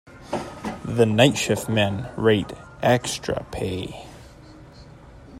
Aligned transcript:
The 0.83 1.05
night 1.05 1.37
shift 1.37 1.69
men 1.69 2.09
rate 2.17 2.53
extra 2.81 3.45
pay. 3.51 4.07